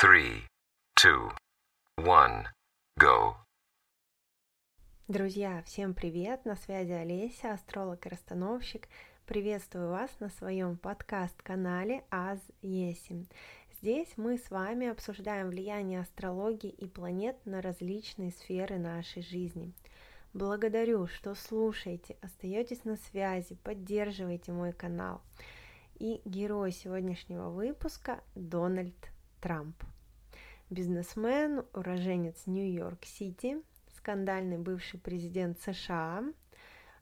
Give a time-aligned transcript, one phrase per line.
[0.00, 0.46] three,
[0.94, 1.28] two,
[1.96, 2.44] one,
[3.00, 3.34] go.
[5.08, 6.44] Друзья, всем привет!
[6.44, 8.88] На связи Олеся, астролог и расстановщик.
[9.26, 13.26] Приветствую вас на своем подкаст-канале Аз Есим.
[13.80, 19.72] Здесь мы с вами обсуждаем влияние астрологии и планет на различные сферы нашей жизни.
[20.32, 25.22] Благодарю, что слушаете, остаетесь на связи, поддерживаете мой канал.
[25.96, 28.94] И герой сегодняшнего выпуска Дональд
[29.40, 29.76] Трамп.
[30.70, 33.62] Бизнесмен, уроженец Нью-Йорк-Сити,
[33.96, 36.24] скандальный бывший президент США.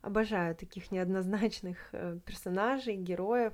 [0.03, 3.53] Обожаю таких неоднозначных э, персонажей, героев.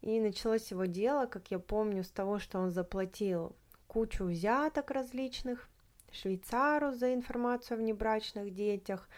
[0.00, 3.56] И началось его дело, как я помню, с того, что он заплатил
[3.86, 5.68] кучу взяток различных,
[6.12, 9.08] швейцару за информацию о внебрачных детях,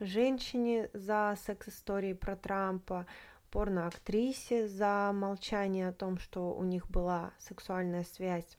[0.00, 3.06] женщине за секс-истории про Трампа,
[3.54, 8.58] порноактрисе за молчание о том, что у них была сексуальная связь.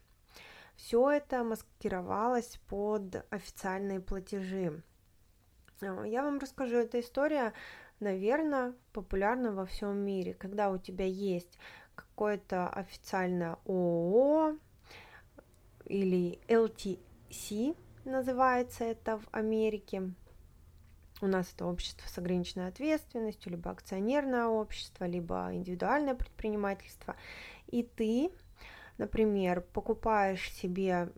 [0.74, 4.82] Все это маскировалось под официальные платежи.
[5.82, 7.52] А, я вам расскажу, эта история,
[8.00, 11.58] наверное, популярна во всем мире, когда у тебя есть
[11.94, 14.56] какое-то официальное ООО
[15.84, 17.76] или LTC
[18.06, 20.14] называется это в Америке,
[21.22, 27.16] у нас это общество с ограниченной ответственностью, либо акционерное общество, либо индивидуальное предпринимательство.
[27.68, 28.30] И ты,
[28.98, 31.10] например, покупаешь себе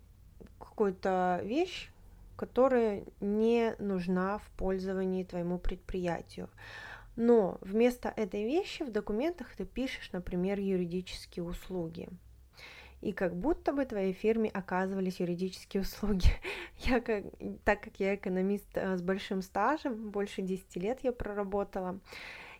[0.59, 1.91] какую-то вещь,
[2.37, 6.49] которая не нужна в пользовании твоему предприятию.
[7.17, 12.09] Но вместо этой вещи в документах ты пишешь, например, юридические услуги
[13.01, 16.29] и как будто бы твоей фирме оказывались юридические услуги.
[16.79, 17.25] Я как,
[17.65, 21.99] так как я экономист э, с большим стажем, больше 10 лет я проработала,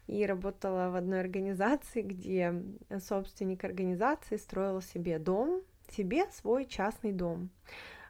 [0.09, 2.55] и работала в одной организации, где
[2.99, 7.51] собственник организации строил себе дом, себе свой частный дом,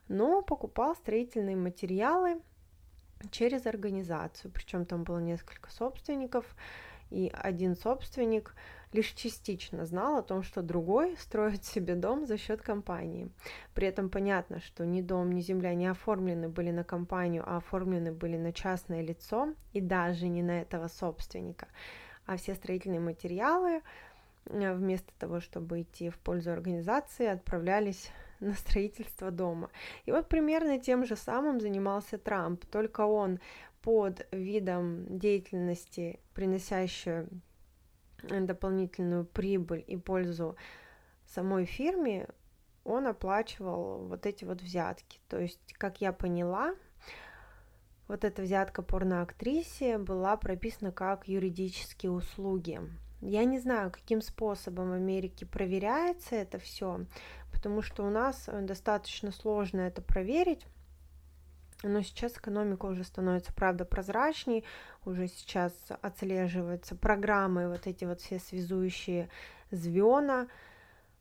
[0.06, 2.40] но покупал строительные материалы
[3.30, 6.46] через организацию, причем там было несколько собственников,
[7.10, 8.54] и один собственник
[8.92, 13.30] лишь частично знал о том, что другой строит себе дом за счет компании.
[13.74, 18.12] При этом понятно, что ни дом, ни земля не оформлены были на компанию, а оформлены
[18.12, 21.68] были на частное лицо и даже не на этого собственника.
[22.26, 23.82] А все строительные материалы
[24.46, 28.10] э, вместо того, чтобы идти в пользу организации, отправлялись
[28.40, 29.70] на строительство дома.
[30.06, 33.40] И вот примерно тем же самым занимался Трамп, только он
[33.82, 37.26] под видом деятельности, приносящей
[38.22, 40.56] дополнительную прибыль и пользу
[41.26, 42.28] самой фирме,
[42.84, 45.20] он оплачивал вот эти вот взятки.
[45.28, 46.74] То есть, как я поняла,
[48.08, 52.80] вот эта взятка порноактрисе была прописана как юридические услуги.
[53.20, 57.04] Я не знаю, каким способом в Америке проверяется это все,
[57.52, 60.66] потому что у нас достаточно сложно это проверить.
[61.82, 64.64] Но сейчас экономика уже становится, правда, прозрачней,
[65.04, 65.72] уже сейчас
[66.02, 69.28] отслеживаются программы, вот эти вот все связующие
[69.70, 70.48] звена.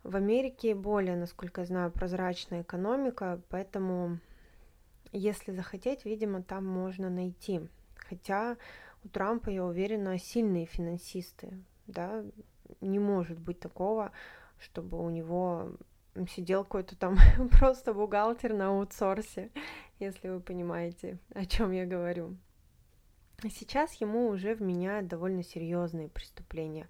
[0.03, 4.17] В Америке более, насколько я знаю, прозрачная экономика, поэтому,
[5.11, 7.61] если захотеть, видимо, там можно найти.
[7.95, 8.57] Хотя
[9.03, 11.53] у Трампа, я уверена, сильные финансисты,
[11.85, 12.23] да,
[12.81, 14.11] не может быть такого,
[14.59, 15.71] чтобы у него
[16.29, 17.17] сидел какой-то там
[17.59, 19.51] просто бухгалтер на аутсорсе,
[19.99, 22.37] если вы понимаете, о чем я говорю.
[23.49, 26.87] Сейчас ему уже вменяют довольно серьезные преступления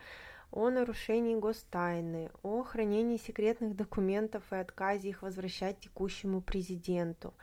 [0.52, 7.34] о нарушении гостайны, о хранении секретных документов и отказе их возвращать текущему президенту.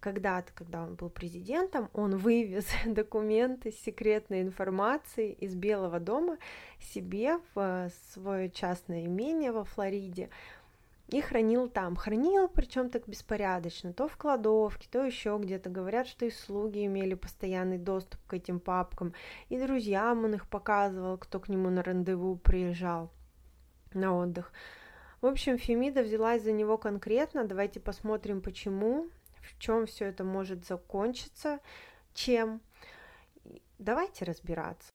[0.00, 6.38] Когда-то, когда он был президентом, он вывез документы с секретной информацией из Белого дома
[6.80, 10.30] себе в свое частное имение во Флориде
[11.08, 11.96] и хранил там.
[11.96, 15.70] Хранил, причем так беспорядочно, то в кладовке, то еще где-то.
[15.70, 19.14] Говорят, что и слуги имели постоянный доступ к этим папкам,
[19.48, 23.10] и друзьям он их показывал, кто к нему на рандеву приезжал
[23.94, 24.52] на отдых.
[25.20, 27.44] В общем, Фемида взялась за него конкретно.
[27.44, 29.08] Давайте посмотрим, почему,
[29.40, 31.58] в чем все это может закончиться,
[32.14, 32.60] чем.
[33.78, 34.92] Давайте разбираться.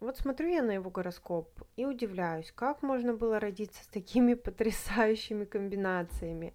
[0.00, 5.44] Вот смотрю я на его гороскоп и удивляюсь, как можно было родиться с такими потрясающими
[5.44, 6.52] комбинациями.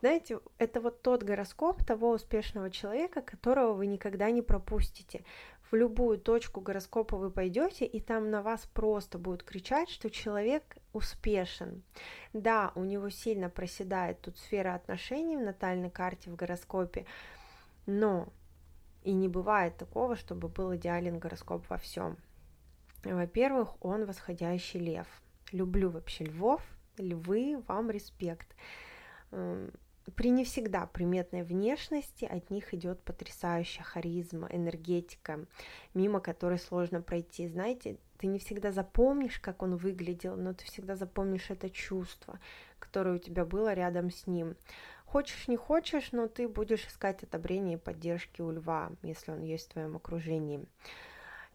[0.00, 5.24] Знаете, это вот тот гороскоп того успешного человека, которого вы никогда не пропустите.
[5.70, 10.64] В любую точку гороскопа вы пойдете, и там на вас просто будут кричать, что человек
[10.92, 11.84] успешен.
[12.32, 17.06] Да, у него сильно проседает тут сфера отношений в натальной карте в гороскопе,
[17.86, 18.28] но
[19.04, 22.16] и не бывает такого, чтобы был идеален гороскоп во всем.
[23.04, 25.06] Во-первых, он восходящий лев.
[25.52, 26.62] Люблю вообще львов.
[26.98, 28.54] львы, вам респект.
[29.30, 29.72] Эм,
[30.16, 35.46] при не всегда приметной внешности от них идет потрясающая харизма, энергетика,
[35.94, 37.48] мимо которой сложно пройти.
[37.48, 42.38] Знаете, ты не всегда запомнишь, как он выглядел, но ты всегда запомнишь это чувство,
[42.78, 44.56] которое у тебя было рядом с ним.
[45.04, 49.68] Хочешь, не хочешь, но ты будешь искать одобрение и поддержки у льва, если он есть
[49.68, 50.64] в твоем окружении.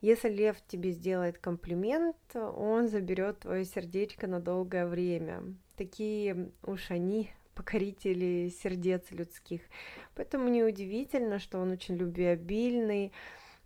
[0.01, 5.55] Если лев тебе сделает комплимент, он заберет твое сердечко на долгое время.
[5.77, 9.61] Такие уж они покорители сердец людских.
[10.13, 13.13] Поэтому неудивительно, что он очень любвеобильный,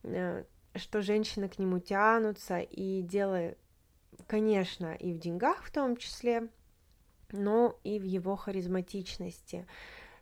[0.04, 0.44] э,
[0.76, 3.56] что женщины к нему тянутся, и дело,
[4.28, 6.48] конечно, и в деньгах в том числе,
[7.32, 9.68] но и в его харизматичности,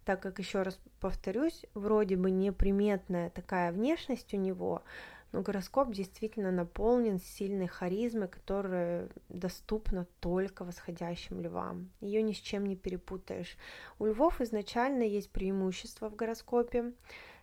[0.06, 4.83] так как, еще раз повторюсь, вроде бы неприметная такая внешность у него,
[5.31, 11.89] но гороскоп действительно наполнен сильной харизмой, которая доступна только восходящим львам.
[12.00, 13.57] Ее ни с чем не перепутаешь.
[14.00, 16.94] У львов изначально есть преимущество в гороскопе,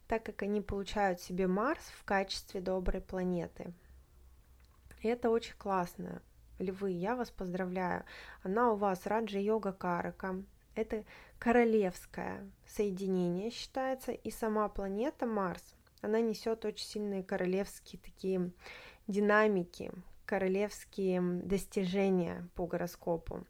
[0.08, 3.72] так как они получают себе Марс в качестве доброй планеты.
[5.02, 6.22] И это очень классно.
[6.58, 8.04] Львы, я вас поздравляю.
[8.42, 10.42] Она у вас Раджа Йога Карака.
[10.75, 11.04] Это
[11.38, 15.62] королевское соединение считается, и сама планета Марс,
[16.04, 18.50] она несет очень сильные королевские такие
[19.06, 19.92] динамики,
[20.26, 23.46] королевские достижения по гороскопу.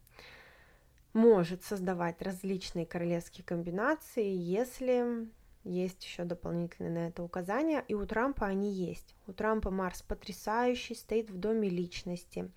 [1.13, 5.29] Может создавать различные королевские комбинации, если
[5.63, 9.15] есть еще дополнительные на это указания, и у Трампа они есть.
[9.25, 12.51] У Трампа Марс потрясающий, стоит в доме личности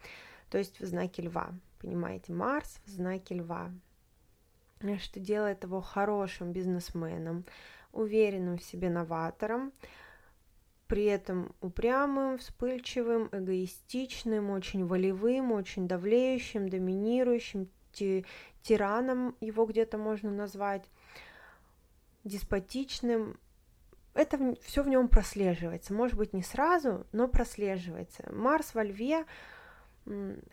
[0.50, 1.52] то есть в знаке льва.
[1.80, 3.70] Понимаете, Марс в знаке льва,
[4.98, 7.44] что делает его хорошим бизнесменом,
[7.98, 9.72] уверенным в себе новатором,
[10.86, 18.24] при этом упрямым, вспыльчивым, эгоистичным, очень волевым, очень давлеющим, доминирующим, ти
[18.62, 20.84] тираном его где-то можно назвать,
[22.24, 23.38] деспотичным.
[24.14, 25.94] Это все в нем прослеживается.
[25.94, 28.28] Может быть, не сразу, но прослеживается.
[28.32, 29.26] Марс во льве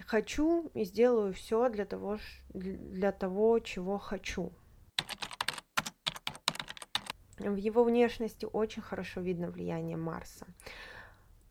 [0.05, 2.19] хочу и сделаю все для того,
[2.53, 4.51] для того, чего хочу.
[7.37, 10.45] В его внешности очень хорошо видно влияние Марса.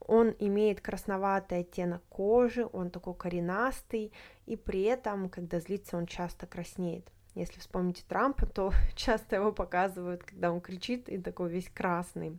[0.01, 4.13] Он имеет красноватый оттенок кожи, он такой коренастый,
[4.47, 7.11] и при этом, когда злится, он часто краснеет.
[7.35, 12.39] Если вспомните Трампа, то часто его показывают, когда он кричит и такой весь красный.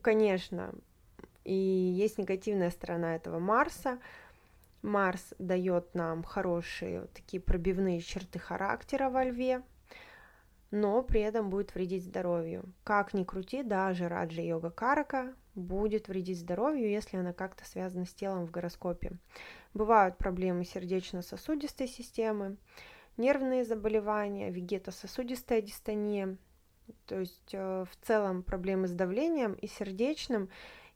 [0.00, 0.74] Конечно,
[1.44, 3.98] и есть негативная сторона этого Марса–
[4.84, 9.62] Марс дает нам хорошие такие пробивные черты характера во льве,
[10.74, 12.64] но при этом будет вредить здоровью.
[12.82, 18.12] Как ни крути, даже Раджа Йога Карака будет вредить здоровью, если она как-то связана с
[18.12, 19.12] телом в гороскопе.
[19.72, 22.56] Бывают проблемы сердечно-сосудистой системы,
[23.16, 26.36] нервные заболевания, вегетососудистая дистония,
[27.06, 30.48] то есть э, в целом проблемы с давлением и сердечным,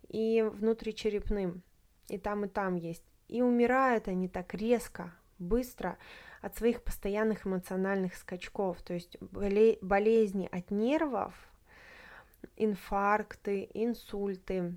[0.09, 1.63] и внутричерепным.
[2.09, 5.99] И там, и там есть и умирают они так резко, быстро
[6.49, 11.35] от своих постоянных эмоциональных скачков, то есть болезни от нервов,
[12.57, 14.77] инфаркты, инсульты.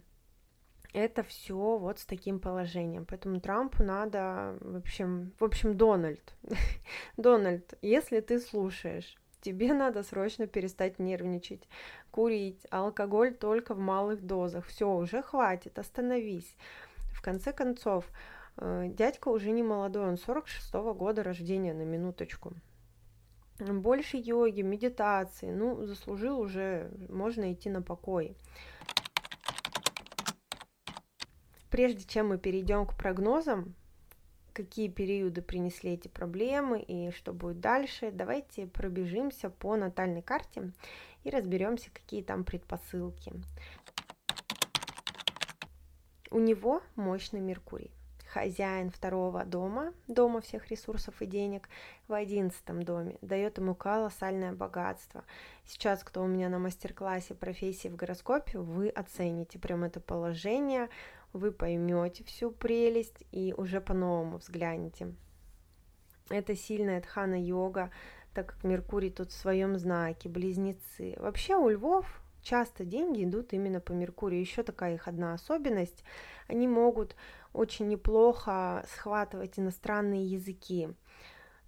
[0.94, 3.06] Это все вот с таким положением.
[3.06, 6.36] Поэтому Трампу надо, в общем, в общем, Дональд,
[7.18, 11.70] Дональд, если ты слушаешь, тебе надо срочно перестать нервничать,
[12.12, 14.66] курить, алкоголь только в малых дозах.
[14.66, 16.58] Все, уже хватит, остановись.
[17.14, 18.06] В конце концов,
[18.58, 22.54] дядька уже не молодой, он 46-го года рождения, на минуточку.
[23.60, 28.36] Больше йоги, медитации, ну, заслужил уже, можно идти на покой.
[31.70, 33.76] Прежде чем мы перейдем к прогнозам,
[34.52, 40.72] какие периоды принесли эти проблемы и что будет дальше, давайте пробежимся по натальной карте
[41.24, 43.34] и разберемся, какие там предпосылки.
[46.30, 47.92] У него мощный Меркурий
[48.32, 51.68] хозяин второго дома, дома всех ресурсов и денег,
[52.08, 55.24] в одиннадцатом доме, дает ему колоссальное богатство.
[55.66, 60.90] Сейчас, кто у меня на мастер-классе профессии в гороскопе, вы оцените прям это положение,
[61.34, 65.14] вы поймете всю прелесть и уже по-новому взглянете.
[66.30, 67.92] Это сильная дхана-йога,
[68.34, 71.16] так как Меркурий тут в своем знаке, близнецы.
[71.18, 74.40] Вообще у львов часто деньги идут именно по Меркурию.
[74.40, 76.04] Еще такая их одна особенность.
[76.48, 77.16] Они могут
[77.54, 80.90] очень неплохо схватывать иностранные языки,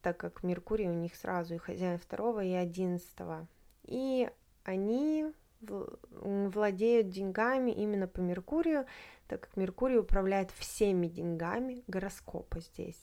[0.01, 3.47] так как Меркурий у них сразу и хозяин второго, и одиннадцатого.
[3.83, 4.29] И
[4.63, 8.85] они владеют деньгами именно по Меркурию,
[9.27, 13.01] так как Меркурий управляет всеми деньгами гороскопа здесь.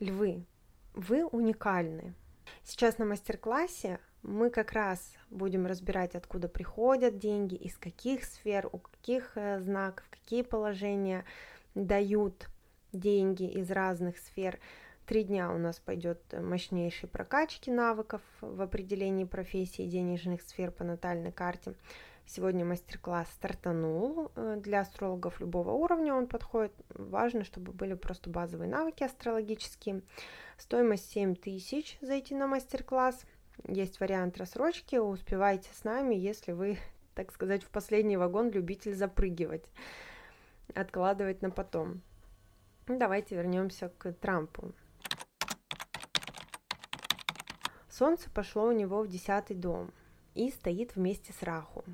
[0.00, 0.46] Львы.
[0.94, 2.14] вы уникальны.
[2.64, 8.78] Сейчас на мастер-классе мы как раз будем разбирать, откуда приходят деньги, из каких сфер, у
[8.78, 11.24] каких э, знаков, какие положения
[11.74, 12.48] дают
[12.92, 14.58] деньги из разных сфер.
[15.06, 21.32] Три дня у нас пойдет мощнейшей прокачки навыков в определении профессии денежных сфер по натальной
[21.32, 21.74] карте.
[22.26, 26.74] Сегодня мастер-класс стартанул э, для астрологов любого уровня, он подходит.
[26.90, 30.02] Важно, чтобы были просто базовые навыки астрологические.
[30.58, 33.24] Стоимость 7 тысяч зайти на мастер-класс.
[33.66, 36.78] Есть вариант рассрочки, успевайте с нами, если вы,
[37.14, 39.64] так сказать, в последний вагон любитель запрыгивать,
[40.74, 42.02] откладывать на потом.
[42.86, 44.72] Давайте вернемся к Трампу.
[47.90, 49.92] Солнце пошло у него в десятый дом
[50.34, 51.84] и стоит вместе с Раху.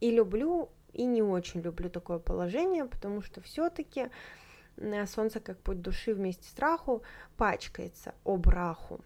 [0.00, 4.10] И люблю, и не очень люблю такое положение, потому что все-таки
[4.76, 7.02] э, солнце как путь души вместе с Раху
[7.36, 9.00] пачкается об Раху.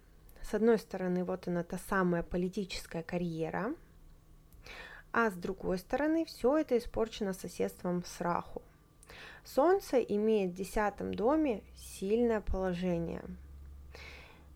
[0.49, 3.75] С одной стороны, вот она та самая политическая карьера,
[5.13, 8.63] а с другой стороны, все это испорчено соседством с Раху.
[9.45, 13.23] Солнце имеет в десятом доме сильное положение–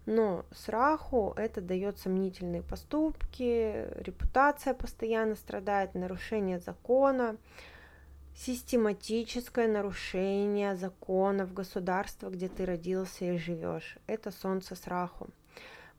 [0.09, 7.37] но с Раху это дает сомнительные поступки, репутация постоянно страдает, нарушение закона,
[8.35, 13.99] систематическое нарушение законов государства, где ты родился и живешь.
[14.07, 15.29] Это солнце с Раху.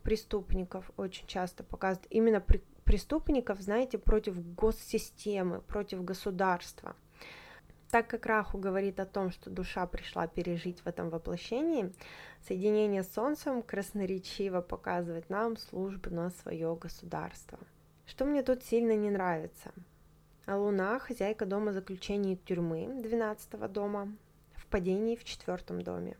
[0.09, 2.07] Преступников очень часто показывают.
[2.09, 6.95] Именно при, преступников, знаете, против госсистемы, против государства–
[7.89, 11.91] так как Раху говорит о том, что душа пришла пережить в этом воплощении,
[12.47, 17.57] соединение с Солнцем красноречиво показывает нам службу на свое государство.
[18.05, 19.71] Что мне тут сильно не нравится?
[20.45, 24.15] А Луна, хозяйка дома заключения тюрьмы 12 дома,
[24.53, 26.15] в падении в четвертом доме.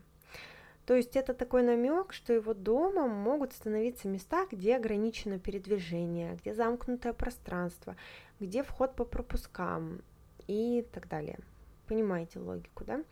[0.90, 6.56] То есть это такой намек, что его домом могут становиться места, где ограничено передвижение, где
[6.56, 7.96] замкнутое пространство,
[8.40, 10.02] где вход по пропускам
[10.48, 11.38] и так далее
[11.86, 13.04] понимаете логику, да?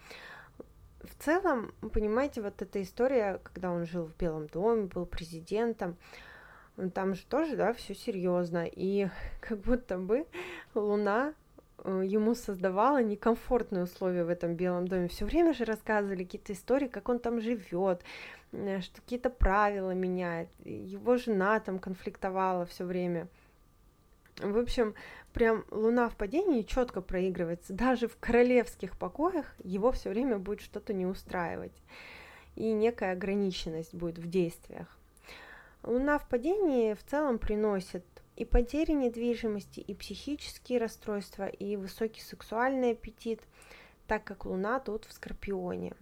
[1.04, 5.98] В целом, понимаете, вот эта история, когда он жил в Белом доме, был президентом,
[6.96, 9.08] там же тоже, да, все серьезно, и
[9.40, 10.26] как будто бы
[10.74, 11.36] Луна
[11.88, 15.08] ему создавала некомфортные условия в этом Белом доме.
[15.08, 18.04] Все время же рассказывали какие-то истории, как он там живет,
[18.52, 20.50] э, что какие-то правила меняет.
[20.66, 23.28] Его жена там конфликтовала все время.
[24.40, 24.94] В общем,
[25.34, 27.74] прям Луна в падении четко проигрывается.
[27.74, 31.74] Даже в королевских покоях его все время будет что-то не устраивать.
[32.56, 34.98] И некая ограниченность будет в действиях.
[35.84, 38.06] Луна в падении в целом приносит
[38.38, 43.42] и потери недвижимости, и психические расстройства, и высокий сексуальный аппетит,
[44.08, 45.94] так как Луна тут в Скорпионе.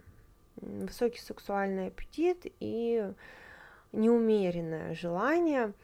[0.58, 3.12] Высокий сексуальный аппетит и
[3.92, 5.74] неумеренное желание–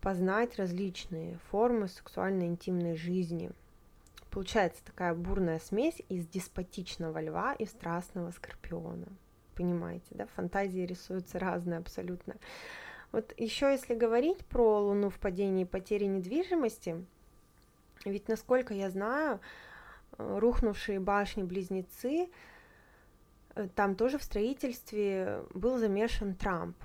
[0.00, 3.50] познать различные формы сексуальной интимной жизни.
[4.30, 9.06] Получается такая бурная смесь из деспотичного льва и страстного скорпиона.
[9.54, 10.26] Понимаете, да?
[10.36, 12.36] Фантазии рисуются разные абсолютно.
[13.12, 17.04] Вот еще если говорить про Луну в падении и потери недвижимости,
[18.04, 19.40] ведь насколько я знаю,
[20.18, 22.28] э, рухнувшие башни-близнецы,
[23.54, 26.76] э, там тоже в строительстве был замешан Трамп.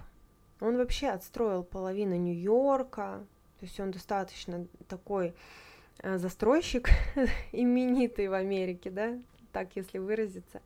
[0.62, 3.26] Он вообще отстроил половину Нью-Йорка,
[3.60, 5.34] то есть он достаточно такой
[6.00, 6.90] э, застройщик
[7.52, 9.20] именитый в Америке, да,
[9.52, 10.62] так если выразиться.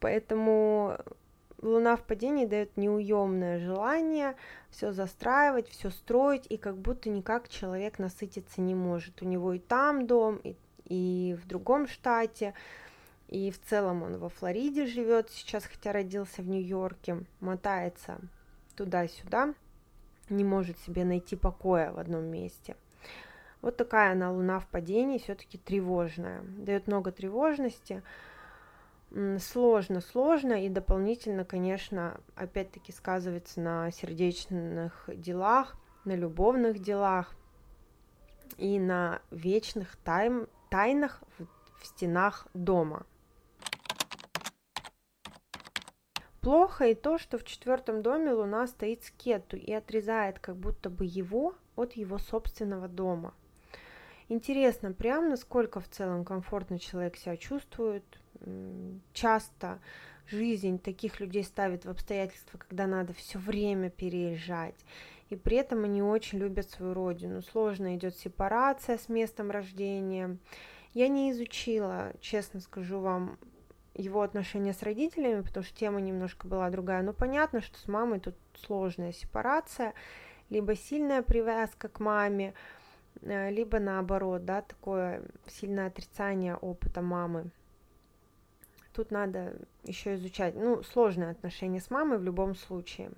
[0.00, 0.98] Поэтому
[1.62, 4.34] Луна в падении дает неуемное желание
[4.70, 9.22] все застраивать, все строить, и как будто никак человек насытиться не может.
[9.22, 12.54] У него и там дом, и, и в другом штате,
[13.28, 18.18] и в целом он во Флориде живет сейчас, хотя родился в Нью-Йорке, мотается
[18.76, 19.54] туда-сюда,
[20.28, 22.74] не может себе найти покоя в одном месте.
[23.60, 28.02] Вот такая она луна в падении, все-таки тревожная, дает много тревожности,
[29.38, 37.34] сложно, сложно и дополнительно, конечно, опять-таки сказывается на сердечных делах, на любовных делах
[38.56, 41.46] и на вечных тайм, тайнах в,
[41.80, 43.06] в стенах дома.
[46.40, 50.90] Плохо и то, что в четвертом доме Луна стоит с Кету и отрезает как будто
[50.90, 53.32] бы его от его собственного дома.
[54.28, 58.04] Интересно, прям насколько в целом комфортно человек себя чувствует.
[59.12, 59.80] Часто
[60.26, 64.84] жизнь таких людей ставит в обстоятельства, когда надо все время переезжать.
[65.30, 67.42] И при этом они очень любят свою родину.
[67.42, 70.36] Сложно идет сепарация с местом рождения.
[70.94, 73.38] Я не изучила, честно скажу вам,
[73.94, 77.02] его отношения с родителями, потому что тема немножко была другая.
[77.02, 79.94] Но понятно, что с мамой тут сложная сепарация,
[80.50, 82.54] либо сильная привязка к маме,
[83.20, 87.50] э, либо наоборот, да, такое сильное отрицание опыта мамы.
[88.92, 93.10] Тут надо еще изучать, ну, сложные отношения с мамой в любом случае.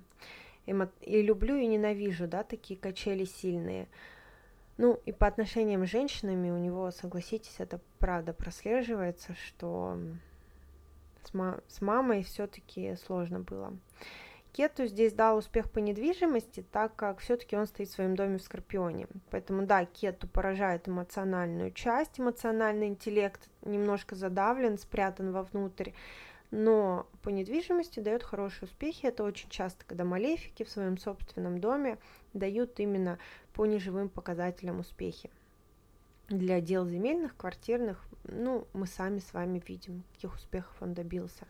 [0.65, 3.87] И люблю, и ненавижу, да, такие качели сильные.
[4.77, 9.97] Ну, и по отношениям с женщинами у него, согласитесь, это правда прослеживается, что
[11.23, 13.77] с, ма- с мамой все-таки сложно было.
[14.55, 18.41] Кету здесь дал успех по недвижимости, так как все-таки он стоит в своем доме в
[18.41, 19.07] Скорпионе.
[19.29, 25.91] Поэтому да, Кету поражает эмоциональную часть, эмоциональный интеллект немножко задавлен, спрятан вовнутрь,
[26.51, 29.07] но по недвижимости дает хорошие успехи.
[29.07, 31.97] Это очень часто, когда малефики в своем собственном доме
[32.31, 33.19] дают именно
[33.51, 35.31] по неживым показателям успехи.
[36.29, 41.45] Для дел земельных, квартирных, ну, мы сами с вами видим, каких успехов он добился.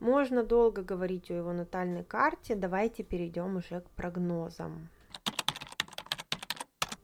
[0.00, 4.88] Можно долго говорить о его натальной карте, давайте перейдем уже к прогнозам.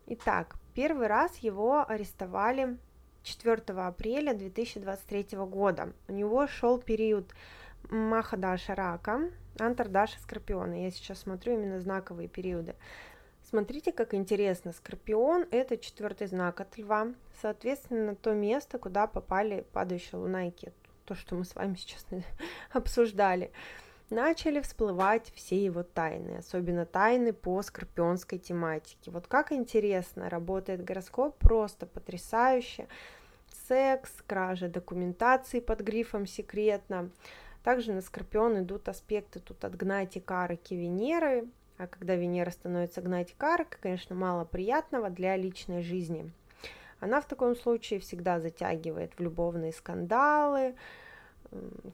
[0.06, 2.78] Итак, первый раз его арестовали
[3.22, 5.92] 4 апреля 2023 года.
[6.08, 7.34] У него шел период
[7.90, 10.84] Махадаша Рака, Антардаша Скорпиона.
[10.84, 12.76] Я сейчас смотрю именно знаковые периоды.
[13.42, 14.72] Смотрите, как интересно.
[14.72, 17.08] Скорпион– это четвертый знак от льва.
[17.42, 22.04] Соответственно, то место, куда попали падающая луна и кету то, что мы с вами сейчас
[22.72, 23.50] обсуждали,
[24.10, 29.10] начали всплывать все его тайны, особенно тайны по скорпионской тематике.
[29.10, 32.88] Вот как интересно работает гороскоп, просто потрясающе.
[33.68, 37.10] Секс, кража документации под грифом «секретно».
[37.64, 41.48] Также на Скорпион идут аспекты тут от Гнати Караки Венеры,
[41.78, 46.30] а когда Венера становится Гнати Карака, конечно, мало приятного для личной жизни–
[47.06, 50.74] она в таком случае всегда затягивает в любовные скандалы,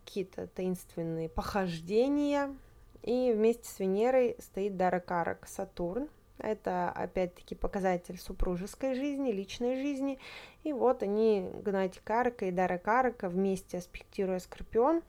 [0.04, 2.54] какие-то таинственные похождения.
[3.02, 6.08] И вместе с Венерой стоит Дара Карак Сатурн.
[6.38, 10.18] Это опять-таки показатель супружеской жизни, личной жизни.
[10.64, 15.02] И вот они, Гнати Карака и Дара Карака, вместе аспектируя Скорпион,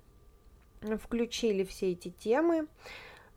[1.02, 2.68] включили все эти темы.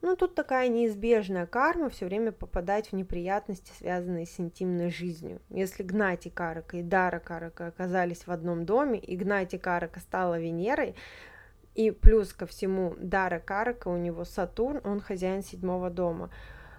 [0.03, 5.41] Ну, тут такая неизбежная карма все время попадать в неприятности, связанные с интимной жизнью.
[5.49, 10.95] Если Гнати Карака и Дара Карака оказались в одном доме, и Гнати Карака стала Венерой,
[11.75, 16.31] и плюс ко всему Дара Карака, у него Сатурн, он хозяин седьмого дома.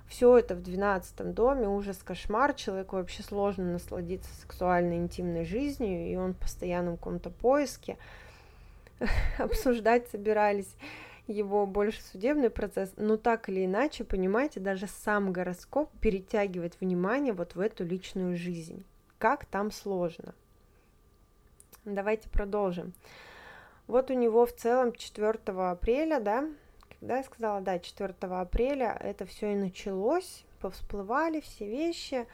[0.08, 6.16] Все это в двенадцатом доме, ужас, кошмар, человеку вообще сложно насладиться сексуальной интимной жизнью, и
[6.16, 7.98] он в постоянном каком-то поиске.
[9.38, 10.74] Обсуждать собирались
[11.28, 17.56] его больше судебный процесс, но так или иначе, понимаете, даже сам гороскоп перетягивает внимание вот
[17.56, 18.86] в эту личную жизнь.
[19.20, 20.34] Как там сложно.
[21.86, 22.94] Давайте продолжим.
[23.88, 26.46] Вот у него в целом 4 апреля, да,
[27.00, 32.28] когда я сказала, да, 4 апреля это все и началось, повсплывали все вещи,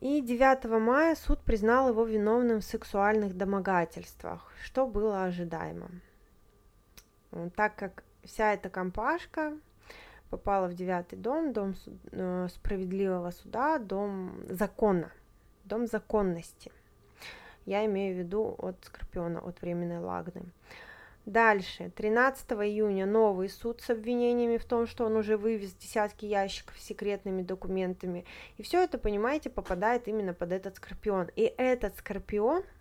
[0.00, 5.88] и 9 мая суд признал его виновным в сексуальных домогательствах, что было ожидаемо.
[7.56, 9.56] Так как вся эта компашка
[10.30, 11.74] попала в девятый дом, дом
[12.12, 15.10] э, справедливого суда, дом закона,
[15.64, 16.70] дом законности.
[17.66, 20.42] Я имею в виду от Скорпиона, от временной Лагны.
[21.26, 26.78] Дальше, 13 июня новый суд с обвинениями в том, что он уже вывез десятки ящиков
[26.78, 28.24] с секретными документами.
[28.56, 31.28] И все это, понимаете, попадает именно под этот Скорпион.
[31.36, 32.62] И этот Скорпион–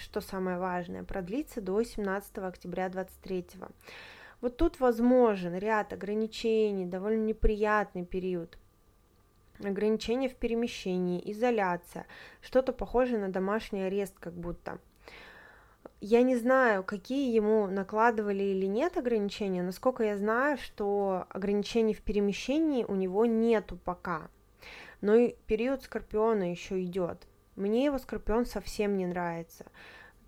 [0.00, 3.60] что самое важное, продлится до 17 октября 2023.
[4.40, 8.58] Вот тут возможен ряд ограничений, довольно неприятный период.
[9.62, 12.06] Ограничения в перемещении, изоляция,
[12.40, 14.78] что-то похожее на домашний арест как будто.
[16.00, 22.00] Я не знаю, какие ему накладывали или нет ограничения, насколько я знаю, что ограничений в
[22.00, 24.30] перемещении у него нету пока.
[25.02, 27.26] Но и период Скорпиона еще идет.
[27.60, 29.66] Мне его Скорпион совсем не нравится.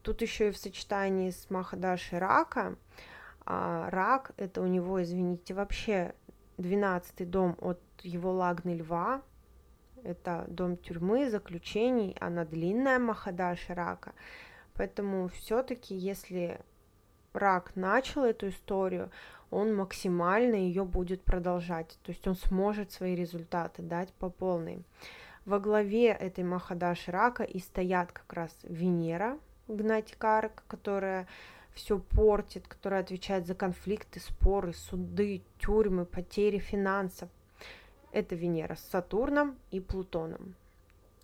[0.02, 2.76] Тут еще и в сочетании с Махадашей Рака.
[3.46, 6.14] А рак это у него, извините, вообще
[6.58, 9.22] 12 дом от его лагны льва.
[10.04, 14.12] Это дом тюрьмы, заключений, она длинная Махадаша рака.
[14.74, 16.60] Поэтому все-таки, если
[17.32, 19.10] рак начал эту историю,
[19.50, 21.98] он максимально ее будет продолжать.
[22.02, 24.84] То есть он сможет свои результаты дать по полной.
[25.44, 31.26] Во главе этой Махадаши рака и стоят как раз Венера, Гнати Карак, которая
[31.74, 37.28] все портит, которая отвечает за конфликты, споры, суды, тюрьмы, потери финансов.
[38.12, 40.54] Это Венера с Сатурном и Плутоном.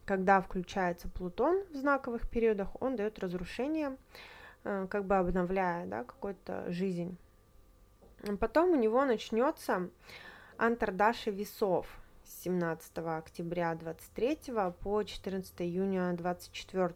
[0.04, 3.96] Когда включается Плутон в знаковых периодах, он дает разрушение,
[4.64, 7.16] э, как бы обновляя, да, какую-то жизнь.
[8.40, 9.90] Потом у него начнется
[10.56, 11.86] антардаши весов
[12.28, 14.38] с 17 октября 23
[14.82, 16.94] по 14 июня 24.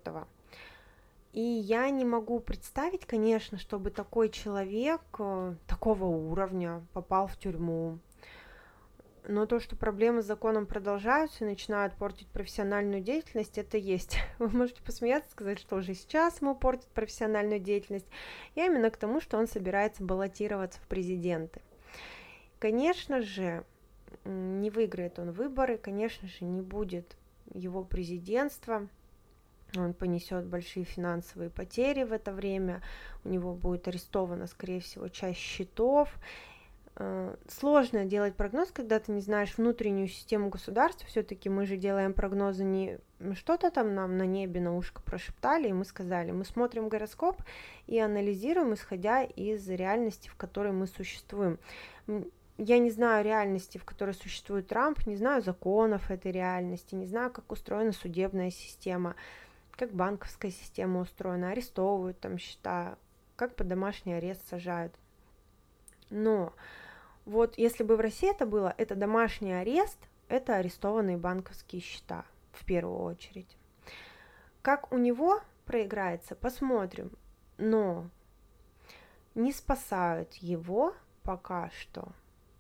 [1.33, 7.99] И я не могу представить, конечно, чтобы такой человек э, такого уровня попал в тюрьму.
[9.27, 14.19] Но то, что проблемы с законом продолжаются и начинают портить профессиональную деятельность, это есть.
[14.39, 18.07] Вы можете посмеяться, сказать, что уже сейчас ему портит профессиональную деятельность.
[18.55, 21.63] Я именно к тому, что он собирается баллотироваться в президенты.
[22.59, 23.65] Конечно же,
[24.25, 27.17] не выиграет он выборы, конечно же, не будет
[27.53, 28.89] его президентства,
[29.77, 32.83] он понесет большие финансовые потери в это время,
[33.25, 36.15] у него будет арестована, скорее всего, часть счетов.
[36.97, 41.07] Э, сложно делать прогноз, когда ты не знаешь внутреннюю систему государства.
[41.07, 42.99] Все-таки мы же делаем прогнозы не
[43.35, 46.33] что-то там нам на небе на ушко прошептали, и мы сказали.
[46.33, 47.41] Мы смотрим гороскоп
[47.87, 51.59] и анализируем, исходя из реальности, в которой мы существуем
[52.65, 57.31] я не знаю реальности, в которой существует Трамп, не знаю законов этой реальности, не знаю,
[57.31, 59.17] как устроена судебная система,
[59.73, 62.97] как банковская система устроена, арестовывают там счета,
[63.37, 64.95] как под домашний арест сажают.
[66.11, 66.53] Но
[67.25, 69.99] вот если бы в России это было, это домашний арест,
[70.29, 73.57] это арестованные банковские счета в первую очередь.
[74.63, 77.11] Как у него проиграется, посмотрим.
[77.59, 78.09] Но
[79.35, 82.13] не спасают его пока что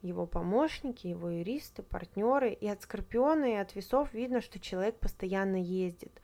[0.03, 2.53] его помощники, его юристы, партнеры.
[2.53, 6.21] И от Скорпиона, и от весов видно, что человек постоянно ездит,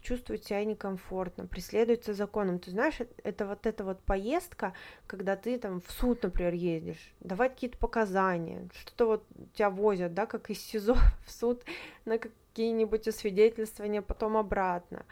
[0.00, 2.58] чувствует себя некомфортно, преследуется законом.
[2.58, 4.72] Ты знаешь, это вот эта вот поездка,
[5.06, 10.26] когда ты там в суд, например, ездишь, давать какие-то показания, что-то вот тебя возят, да,
[10.26, 11.62] как из СИЗО в суд
[12.04, 15.04] на какие-нибудь освидетельствования, потом обратно.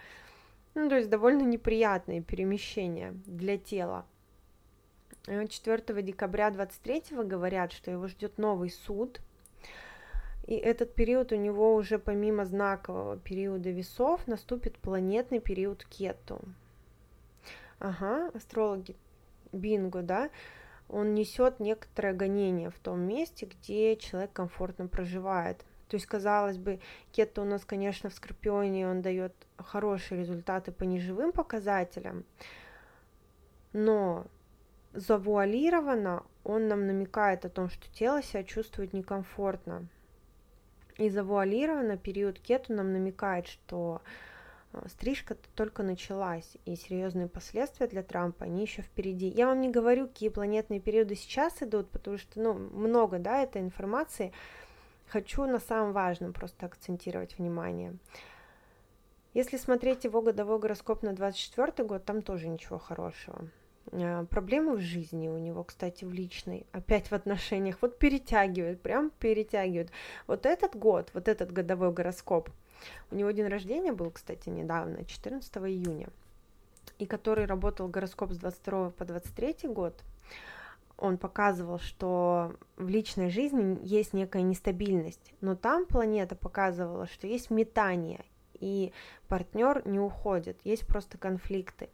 [0.75, 4.05] Ну, то есть довольно неприятные перемещения для тела.
[5.27, 9.21] 4 декабря 23 говорят, что его ждет новый суд.
[10.47, 16.41] И этот период у него уже помимо знакового периода весов наступит планетный период Кету.
[17.81, 18.95] Ага, астрологи,
[19.53, 20.31] бинго, да,
[20.89, 25.65] он несет некоторое гонение в том месте, где человек комфортно проживает.
[25.89, 30.85] То есть, казалось бы, Кету у нас, конечно, в Скорпионе, он дает хорошие результаты по
[30.85, 32.25] неживым показателям,
[33.73, 34.27] но
[34.97, 39.87] завуалированно он нам намекает о том, что тело себя чувствует некомфортно.
[40.97, 44.01] И завуалированно период кету нам намекает, что
[44.73, 49.29] э, стрижка только началась, и серьезные последствия для Трампа, они еще впереди.
[49.29, 53.61] Я вам не говорю, какие планетные периоды сейчас идут, потому что, ну, много, да, этой
[53.61, 54.33] информации.
[55.09, 57.95] Хочу на самом важном просто акцентировать внимание.
[59.35, 63.51] Если смотреть его годовой гороскоп на 24 год, там тоже ничего хорошего.
[63.93, 69.11] А, проблемы в жизни у него, кстати, в личной, опять в отношениях, вот перетягивает, прям
[69.11, 69.91] перетягивает.
[70.27, 72.51] Вот этот год, вот этот годовой гороскоп,
[73.11, 76.09] у него день рождения был, кстати, недавно, 14 июня,
[76.99, 80.03] и который работал гороскоп с 22 по 23 год,
[80.99, 87.51] он показывал, что в личной жизни есть некая нестабильность, но там планета показывала, что есть
[87.51, 88.93] метание, и
[89.29, 91.91] партнер не уходит, есть просто конфликты.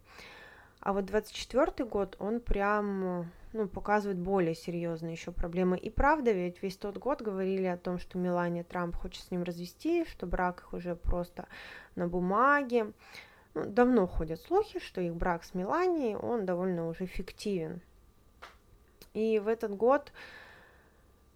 [0.82, 5.78] А вот 24 год, он прям, ну, показывает более серьезные еще проблемы.
[5.78, 9.44] И правда, ведь весь тот год говорили о том, что Мелания Трамп хочет с ним
[9.44, 11.46] развести, что брак их уже просто
[11.94, 12.92] на бумаге.
[13.54, 17.80] Ну, давно ходят слухи, что их брак с Меланией, он довольно уже фиктивен.
[19.14, 20.12] И в этот год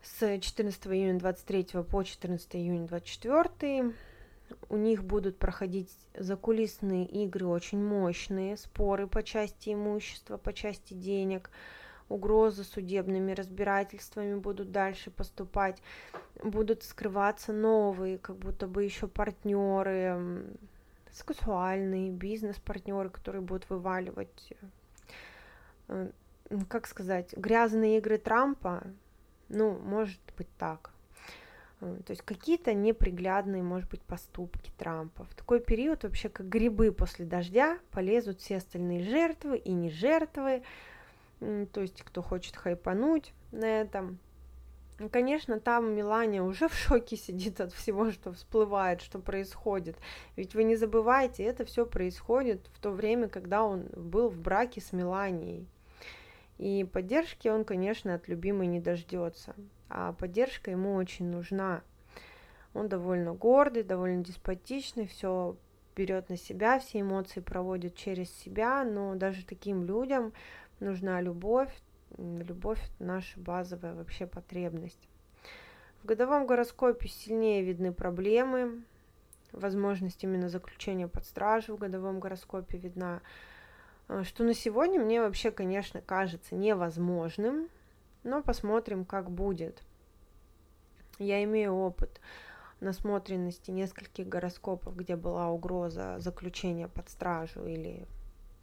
[0.02, 3.94] с 14 июня 23 по 14 июня 24
[4.68, 11.50] у них будут проходить закулисные игры очень мощные, споры по части имущества, по части денег,
[12.08, 15.82] угрозы судебными разбирательствами будут дальше поступать,
[16.42, 20.46] будут скрываться новые, как будто бы еще партнеры,
[21.10, 24.52] сексуальные, бизнес-партнеры, которые будут вываливать,
[25.88, 26.10] э,
[26.68, 28.84] как сказать, грязные игры Трампа,
[29.48, 30.90] ну, может быть так.
[32.06, 35.24] То есть какие-то неприглядные, может быть, поступки Трампа.
[35.24, 40.62] В такой период вообще как грибы после дождя полезут все остальные жертвы и не жертвы,
[41.40, 44.18] то есть кто хочет хайпануть на этом.
[45.10, 49.96] Конечно, там Милания уже в шоке сидит от всего, что всплывает, что происходит.
[50.36, 54.80] Ведь вы не забывайте, это все происходит в то время, когда он был в браке
[54.80, 55.66] с Миланией.
[56.56, 59.54] И поддержки он, конечно, от любимой не дождется
[59.88, 61.82] а поддержка ему очень нужна.
[62.74, 65.56] Он довольно гордый, довольно деспотичный, все
[65.96, 70.32] берет на себя, все эмоции проводит через себя, но даже таким людям
[70.78, 71.74] нужна любовь.
[72.18, 75.08] Любовь– наша базовая вообще потребность.
[76.02, 78.82] В годовом гороскопе сильнее видны проблемы,
[79.52, 83.22] возможность именно заключения под стражу в годовом гороскопе видна,
[84.08, 87.68] э, что на сегодня мне вообще, конечно, кажется невозможным,
[88.26, 89.82] но посмотрим, как будет.
[91.18, 92.20] Я имею опыт
[92.80, 98.06] насмотренности нескольких гороскопов, где была угроза заключения под стражу или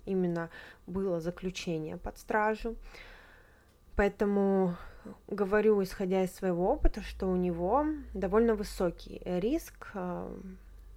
[0.06, 0.50] именно
[0.86, 2.76] было заключение под стражу.
[3.96, 4.76] Поэтому
[5.28, 10.38] говорю, исходя из своего опыта, что у него довольно высокий риск э,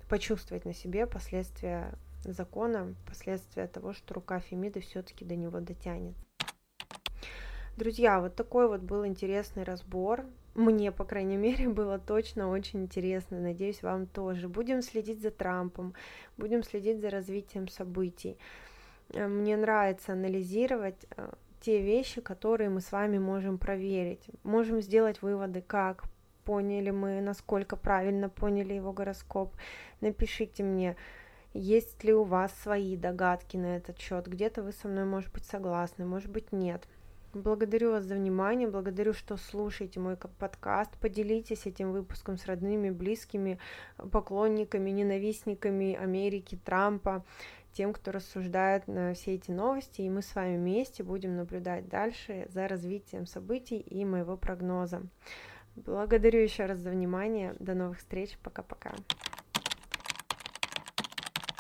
[0.09, 6.15] почувствовать на себе последствия закона, последствия того, что рука Фемиды все-таки до него дотянет.
[7.77, 10.25] Друзья, вот такой вот был интересный разбор.
[10.55, 13.39] Мне, по крайней мере, было точно очень интересно.
[13.39, 14.49] Надеюсь, вам тоже.
[14.49, 15.93] Будем следить за Трампом,
[16.39, 18.39] будем следить за развитием событий.
[19.12, 21.29] Э, мне нравится анализировать э,
[21.61, 24.25] те вещи, которые мы с вами можем проверить.
[24.43, 26.05] Можем сделать выводы, как
[26.45, 29.55] поняли мы, насколько правильно поняли его гороскоп.
[30.01, 30.97] Напишите мне,
[31.53, 34.29] есть ли у вас свои догадки на этот счет.
[34.29, 36.89] Где-то вы со мной, может быть, согласны, может быть, нет.
[37.37, 40.96] Благодарю вас за внимание, благодарю, что слушаете мой подкаст.
[40.96, 43.59] Поделитесь этим выпуском с родными, близкими,
[44.11, 47.27] поклонниками, ненавистниками Америки, Трампа,
[47.75, 50.01] тем, кто рассуждает на все эти новости.
[50.01, 55.03] И мы с вами вместе будем наблюдать дальше за развитием событий и моего прогноза.
[55.75, 57.55] Благодарю еще раз за внимание.
[57.59, 58.38] До новых встреч.
[58.42, 58.94] Пока-пока.